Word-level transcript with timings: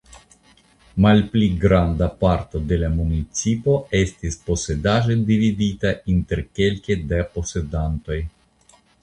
Malpli 1.05 1.49
granda 1.63 2.07
parto 2.23 2.61
de 2.71 2.79
la 2.83 2.89
municipo 2.95 3.75
estis 4.01 4.39
posedaĵe 4.49 5.19
dividita 5.29 5.93
inter 6.15 6.43
kelke 6.61 6.99
da 7.15 7.23
posedantoj. 7.39 8.21